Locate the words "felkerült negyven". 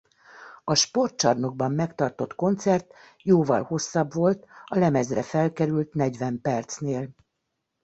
5.23-6.41